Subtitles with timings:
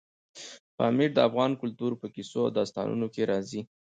[0.77, 3.61] پامیر د افغان کلتور په کیسو او داستانونو کې راځي.